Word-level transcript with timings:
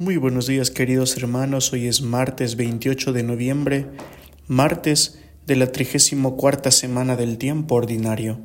Muy 0.00 0.16
buenos 0.16 0.46
días 0.46 0.70
queridos 0.70 1.14
hermanos, 1.18 1.74
hoy 1.74 1.86
es 1.86 2.00
martes 2.00 2.56
28 2.56 3.12
de 3.12 3.22
noviembre, 3.22 3.86
martes 4.46 5.20
de 5.46 5.56
la 5.56 5.66
34 5.66 6.70
semana 6.70 7.16
del 7.16 7.36
tiempo 7.36 7.74
ordinario. 7.74 8.40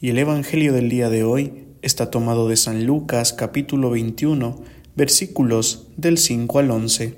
Y 0.00 0.08
el 0.08 0.18
Evangelio 0.18 0.72
del 0.72 0.88
día 0.88 1.08
de 1.08 1.22
hoy 1.22 1.68
está 1.82 2.10
tomado 2.10 2.48
de 2.48 2.56
San 2.56 2.84
Lucas 2.84 3.32
capítulo 3.32 3.90
21 3.90 4.60
versículos 4.96 5.86
del 5.96 6.18
5 6.18 6.58
al 6.58 6.72
11. 6.72 7.16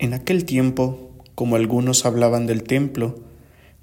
En 0.00 0.12
aquel 0.12 0.44
tiempo, 0.44 1.16
como 1.34 1.56
algunos 1.56 2.04
hablaban 2.04 2.46
del 2.46 2.62
templo, 2.62 3.24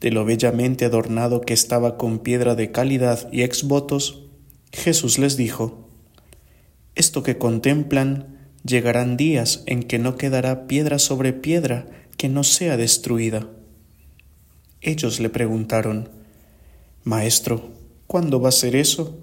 de 0.01 0.11
lo 0.11 0.23
bellamente 0.23 0.85
adornado 0.85 1.41
que 1.41 1.55
estaba 1.55 1.97
con 1.97 2.19
piedra 2.19 2.53
de 2.53 2.71
calidad 2.71 3.27
y 3.31 3.41
exvotos, 3.41 4.27
Jesús 4.71 5.17
les 5.17 5.35
dijo, 5.35 5.84
esto 6.95 7.23
que 7.23 7.37
contemplan, 7.37 8.49
llegarán 8.65 9.17
días 9.17 9.63
en 9.67 9.83
que 9.83 9.99
no 9.99 10.15
quedará 10.15 10.65
piedra 10.65 10.97
sobre 10.97 11.33
piedra 11.33 11.87
que 12.17 12.29
no 12.29 12.43
sea 12.43 12.77
destruida. 12.77 13.49
Ellos 14.81 15.19
le 15.19 15.29
preguntaron, 15.29 16.09
Maestro, 17.03 17.69
¿cuándo 18.07 18.39
va 18.39 18.49
a 18.49 18.53
ser 18.53 18.75
eso? 18.75 19.19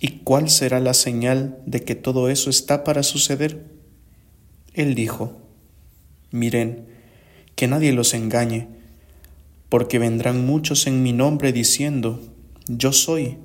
¿Y 0.00 0.20
cuál 0.24 0.48
será 0.48 0.80
la 0.80 0.94
señal 0.94 1.58
de 1.66 1.84
que 1.84 1.94
todo 1.94 2.30
eso 2.30 2.48
está 2.48 2.84
para 2.84 3.02
suceder? 3.02 3.66
Él 4.72 4.94
dijo, 4.94 5.36
Miren, 6.30 6.86
que 7.54 7.68
nadie 7.68 7.92
los 7.92 8.14
engañe, 8.14 8.68
porque 9.68 9.98
vendrán 9.98 10.46
muchos 10.46 10.86
en 10.86 11.02
mi 11.02 11.12
nombre 11.12 11.52
diciendo, 11.52 12.20
Yo 12.66 12.92
soy, 12.92 13.36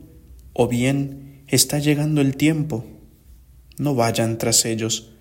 o 0.54 0.68
bien, 0.70 1.44
está 1.48 1.80
llegando 1.80 2.22
el 2.22 2.38
tiempo 2.38 2.86
no 3.78 3.96
vayan 3.96 4.38
tras 4.38 4.66
ellos. 4.66 5.12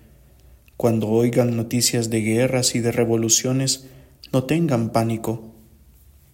Cuando 0.77 1.07
oigan 1.09 1.55
noticias 1.55 2.09
de 2.09 2.21
guerras 2.21 2.75
y 2.75 2.79
de 2.79 2.91
revoluciones, 2.91 3.87
no 4.31 4.43
tengan 4.43 4.91
pánico, 4.91 5.53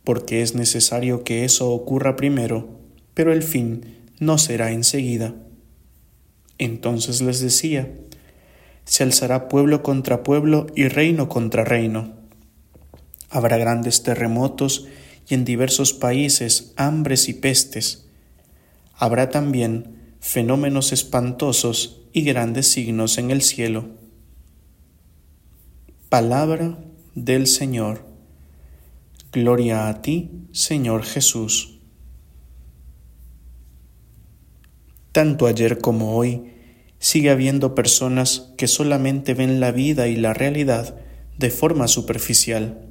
porque 0.04 0.42
es 0.42 0.56
necesario 0.56 1.24
que 1.24 1.46
eso 1.46 1.70
ocurra 1.70 2.16
primero, 2.16 2.80
pero 3.14 3.32
el 3.34 3.44
fin 3.44 3.86
no 4.20 4.38
será 4.38 4.72
enseguida. 4.72 5.36
Entonces 6.58 7.22
les 7.22 7.40
decía, 7.40 7.92
se 8.86 9.04
alzará 9.04 9.48
pueblo 9.48 9.84
contra 9.84 10.24
pueblo 10.24 10.68
y 10.76 10.88
reino 10.88 11.30
contra 11.30 11.64
reino. 11.64 12.14
Habrá 13.30 13.58
grandes 13.58 14.04
terremotos 14.04 14.88
y 15.28 15.36
en 15.36 15.46
diversos 15.46 15.94
países 15.94 16.74
hambres 16.76 17.30
y 17.30 17.34
pestes. 17.34 18.06
Habrá 18.94 19.30
también 19.30 20.01
fenómenos 20.22 20.94
espantosos 20.94 22.04
y 22.14 22.22
grandes 22.22 22.68
signos 22.68 23.18
en 23.18 23.32
el 23.32 23.42
cielo. 23.42 23.90
Palabra 26.10 26.78
del 27.16 27.48
Señor. 27.48 28.06
Gloria 29.32 29.90
a 29.90 30.02
ti, 30.02 30.30
Señor 30.52 31.04
Jesús. 31.04 31.80
Tanto 35.12 35.48
ayer 35.48 35.80
como 35.80 36.16
hoy 36.16 36.54
sigue 37.00 37.32
habiendo 37.32 37.74
personas 37.74 38.54
que 38.58 38.68
solamente 38.68 39.34
ven 39.34 39.60
la 39.60 39.72
vida 39.72 40.08
y 40.08 40.16
la 40.16 40.34
realidad 40.34 40.98
de 41.40 41.50
forma 41.50 41.88
superficial. 41.88 42.88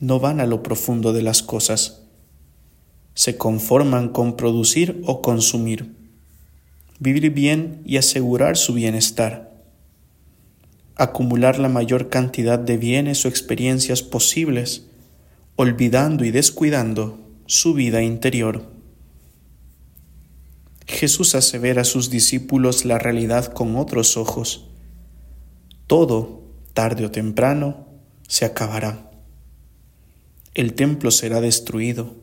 No 0.00 0.20
van 0.20 0.40
a 0.40 0.46
lo 0.46 0.62
profundo 0.62 1.12
de 1.12 1.22
las 1.22 1.42
cosas. 1.42 2.01
Se 3.14 3.36
conforman 3.36 4.08
con 4.08 4.36
producir 4.36 5.02
o 5.06 5.22
consumir 5.22 6.02
vivir 7.02 7.30
bien 7.30 7.82
y 7.84 7.96
asegurar 7.96 8.56
su 8.56 8.74
bienestar, 8.74 9.52
acumular 10.94 11.58
la 11.58 11.68
mayor 11.68 12.08
cantidad 12.10 12.60
de 12.60 12.76
bienes 12.76 13.24
o 13.24 13.28
experiencias 13.28 14.04
posibles, 14.04 14.86
olvidando 15.56 16.24
y 16.24 16.30
descuidando 16.30 17.18
su 17.46 17.74
vida 17.74 18.02
interior. 18.02 18.70
Jesús 20.86 21.34
hace 21.34 21.58
ver 21.58 21.80
a 21.80 21.84
sus 21.84 22.08
discípulos 22.08 22.84
la 22.84 23.00
realidad 23.00 23.46
con 23.46 23.74
otros 23.74 24.16
ojos. 24.16 24.68
Todo, 25.88 26.44
tarde 26.72 27.06
o 27.06 27.10
temprano, 27.10 27.88
se 28.28 28.44
acabará. 28.44 29.10
El 30.54 30.74
templo 30.74 31.10
será 31.10 31.40
destruido. 31.40 32.14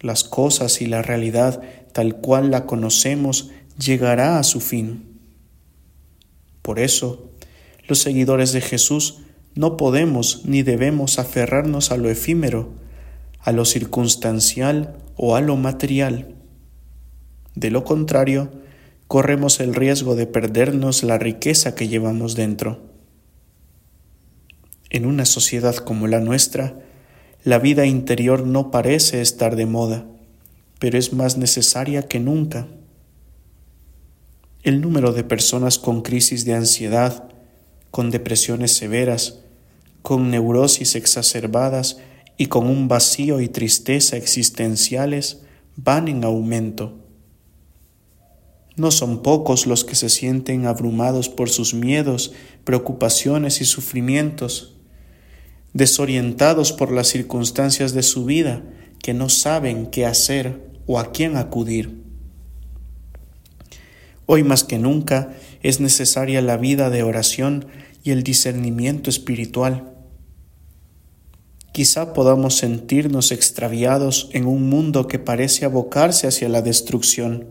Las 0.00 0.24
cosas 0.24 0.80
y 0.80 0.86
la 0.86 1.02
realidad 1.02 1.62
tal 1.92 2.16
cual 2.16 2.50
la 2.50 2.66
conocemos 2.66 3.50
llegará 3.78 4.38
a 4.38 4.42
su 4.42 4.60
fin. 4.60 5.20
Por 6.62 6.78
eso, 6.78 7.30
los 7.86 7.98
seguidores 7.98 8.52
de 8.52 8.60
Jesús 8.60 9.22
no 9.54 9.76
podemos 9.76 10.44
ni 10.44 10.62
debemos 10.62 11.18
aferrarnos 11.18 11.90
a 11.90 11.96
lo 11.96 12.08
efímero, 12.08 12.70
a 13.40 13.52
lo 13.52 13.64
circunstancial 13.64 14.96
o 15.16 15.36
a 15.36 15.40
lo 15.40 15.56
material. 15.56 16.34
De 17.54 17.70
lo 17.70 17.84
contrario, 17.84 18.50
corremos 19.08 19.60
el 19.60 19.74
riesgo 19.74 20.14
de 20.14 20.26
perdernos 20.26 21.02
la 21.02 21.18
riqueza 21.18 21.74
que 21.74 21.88
llevamos 21.88 22.36
dentro. 22.36 22.80
En 24.88 25.04
una 25.04 25.24
sociedad 25.24 25.74
como 25.76 26.06
la 26.06 26.20
nuestra, 26.20 26.76
la 27.42 27.58
vida 27.58 27.86
interior 27.86 28.46
no 28.46 28.70
parece 28.70 29.22
estar 29.22 29.56
de 29.56 29.64
moda, 29.64 30.04
pero 30.78 30.98
es 30.98 31.14
más 31.14 31.38
necesaria 31.38 32.02
que 32.02 32.20
nunca. 32.20 32.68
El 34.62 34.82
número 34.82 35.12
de 35.12 35.24
personas 35.24 35.78
con 35.78 36.02
crisis 36.02 36.44
de 36.44 36.52
ansiedad, 36.52 37.30
con 37.90 38.10
depresiones 38.10 38.72
severas, 38.72 39.38
con 40.02 40.30
neurosis 40.30 40.94
exacerbadas 40.96 41.96
y 42.36 42.46
con 42.46 42.66
un 42.66 42.88
vacío 42.88 43.40
y 43.40 43.48
tristeza 43.48 44.18
existenciales 44.18 45.40
van 45.76 46.08
en 46.08 46.24
aumento. 46.24 46.98
No 48.76 48.90
son 48.90 49.22
pocos 49.22 49.66
los 49.66 49.84
que 49.84 49.94
se 49.94 50.10
sienten 50.10 50.66
abrumados 50.66 51.30
por 51.30 51.48
sus 51.48 51.72
miedos, 51.72 52.32
preocupaciones 52.64 53.62
y 53.62 53.64
sufrimientos, 53.64 54.76
desorientados 55.72 56.72
por 56.72 56.92
las 56.92 57.08
circunstancias 57.08 57.92
de 57.92 58.02
su 58.02 58.24
vida, 58.24 58.62
que 59.02 59.14
no 59.14 59.28
saben 59.28 59.86
qué 59.86 60.06
hacer 60.06 60.70
o 60.86 60.98
a 60.98 61.12
quién 61.12 61.36
acudir. 61.36 62.02
Hoy 64.26 64.44
más 64.44 64.64
que 64.64 64.78
nunca 64.78 65.34
es 65.62 65.80
necesaria 65.80 66.40
la 66.42 66.56
vida 66.56 66.90
de 66.90 67.02
oración 67.02 67.66
y 68.02 68.10
el 68.10 68.22
discernimiento 68.22 69.10
espiritual. 69.10 69.94
Quizá 71.72 72.12
podamos 72.12 72.56
sentirnos 72.56 73.30
extraviados 73.32 74.28
en 74.32 74.46
un 74.46 74.68
mundo 74.68 75.06
que 75.06 75.18
parece 75.18 75.64
abocarse 75.64 76.26
hacia 76.26 76.48
la 76.48 76.62
destrucción, 76.62 77.46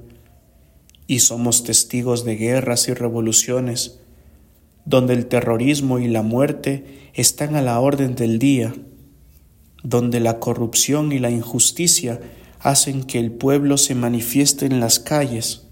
y 1.07 1.19
somos 1.19 1.63
testigos 1.63 2.23
de 2.23 2.35
guerras 2.35 2.87
y 2.87 2.93
revoluciones, 2.93 3.99
donde 4.89 5.13
el 5.13 5.27
terrorismo 5.27 5.99
y 5.99 6.07
la 6.07 6.23
muerte 6.23 7.11
están 7.13 7.55
a 7.55 7.61
la 7.61 7.79
orden 7.79 8.15
del 8.15 8.39
día, 8.39 8.73
donde 9.83 10.19
la 10.19 10.39
corrupción 10.39 11.11
y 11.11 11.19
la 11.19 11.29
injusticia 11.29 12.19
hacen 12.59 13.03
que 13.03 13.19
el 13.19 13.31
pueblo 13.31 13.77
se 13.77 13.93
manifieste 13.93 14.65
en 14.65 14.79
las 14.79 14.99
calles, 14.99 15.67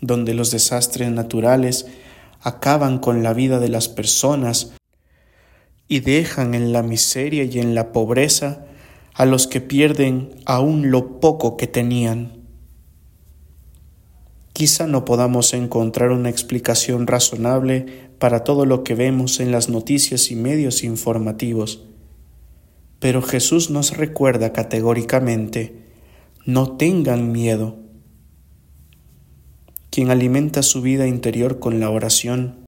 donde 0.00 0.32
los 0.32 0.50
desastres 0.50 1.10
naturales 1.10 1.86
acaban 2.40 2.98
con 2.98 3.22
la 3.22 3.34
vida 3.34 3.60
de 3.60 3.68
las 3.68 3.90
personas 3.90 4.72
y 5.86 6.00
dejan 6.00 6.54
en 6.54 6.72
la 6.72 6.82
miseria 6.82 7.44
y 7.44 7.58
en 7.58 7.74
la 7.74 7.92
pobreza 7.92 8.64
a 9.12 9.26
los 9.26 9.46
que 9.46 9.60
pierden 9.60 10.30
aún 10.46 10.90
lo 10.90 11.20
poco 11.20 11.58
que 11.58 11.66
tenían. 11.66 12.43
Quizá 14.54 14.86
no 14.86 15.04
podamos 15.04 15.52
encontrar 15.52 16.12
una 16.12 16.30
explicación 16.30 17.08
razonable 17.08 18.08
para 18.20 18.44
todo 18.44 18.66
lo 18.66 18.84
que 18.84 18.94
vemos 18.94 19.40
en 19.40 19.50
las 19.50 19.68
noticias 19.68 20.30
y 20.30 20.36
medios 20.36 20.84
informativos, 20.84 21.82
pero 23.00 23.20
Jesús 23.20 23.70
nos 23.70 23.96
recuerda 23.96 24.52
categóricamente, 24.52 25.82
no 26.46 26.76
tengan 26.76 27.32
miedo, 27.32 27.80
quien 29.90 30.10
alimenta 30.10 30.62
su 30.62 30.82
vida 30.82 31.08
interior 31.08 31.58
con 31.58 31.80
la 31.80 31.90
oración, 31.90 32.64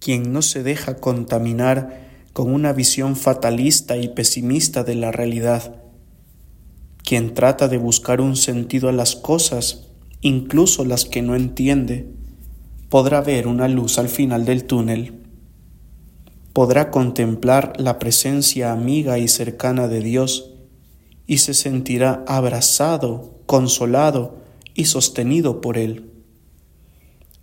quien 0.00 0.34
no 0.34 0.42
se 0.42 0.62
deja 0.62 0.98
contaminar 0.98 2.10
con 2.34 2.52
una 2.52 2.74
visión 2.74 3.16
fatalista 3.16 3.96
y 3.96 4.08
pesimista 4.08 4.84
de 4.84 4.96
la 4.96 5.12
realidad, 5.12 5.82
quien 7.02 7.32
trata 7.32 7.68
de 7.68 7.78
buscar 7.78 8.20
un 8.20 8.36
sentido 8.36 8.90
a 8.90 8.92
las 8.92 9.16
cosas, 9.16 9.91
incluso 10.22 10.84
las 10.86 11.04
que 11.04 11.20
no 11.20 11.36
entiende, 11.36 12.08
podrá 12.88 13.20
ver 13.20 13.46
una 13.46 13.68
luz 13.68 13.98
al 13.98 14.08
final 14.08 14.46
del 14.46 14.64
túnel, 14.64 15.22
podrá 16.52 16.90
contemplar 16.90 17.74
la 17.78 17.98
presencia 17.98 18.72
amiga 18.72 19.18
y 19.18 19.28
cercana 19.28 19.88
de 19.88 20.00
Dios 20.00 20.50
y 21.26 21.38
se 21.38 21.54
sentirá 21.54 22.24
abrazado, 22.26 23.38
consolado, 23.46 24.40
y 24.74 24.86
sostenido 24.86 25.60
por 25.60 25.78
Él. 25.78 26.10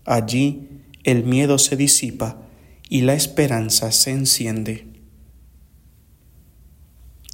Allí 0.06 0.68
el 1.04 1.24
miedo 1.24 1.58
se 1.58 1.76
disipa 1.76 2.42
y 2.90 3.02
la 3.02 3.14
esperanza 3.14 3.92
se 3.92 4.12
enciende. 4.12 4.88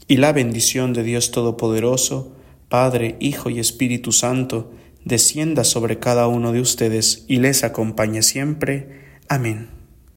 Y 0.07 0.17
la 0.17 0.33
bendición 0.33 0.93
de 0.93 1.03
Dios 1.03 1.31
Todopoderoso, 1.31 2.33
Padre, 2.69 3.17
Hijo 3.19 3.49
y 3.49 3.59
Espíritu 3.59 4.11
Santo, 4.11 4.71
descienda 5.05 5.63
sobre 5.63 5.99
cada 5.99 6.27
uno 6.27 6.51
de 6.51 6.59
ustedes 6.59 7.23
y 7.27 7.37
les 7.39 7.63
acompañe 7.63 8.21
siempre. 8.21 9.19
Amén. 9.29 9.74